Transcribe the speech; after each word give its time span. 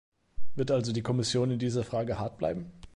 Wird 0.55 0.71
also 0.71 0.93
die 0.93 1.03
Kommission 1.03 1.51
in 1.51 1.59
dieser 1.59 1.83
Frage 1.83 2.17
hart 2.17 2.39
bleiben? 2.39 2.71